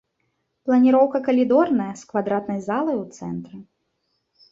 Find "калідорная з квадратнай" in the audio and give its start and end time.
1.27-2.59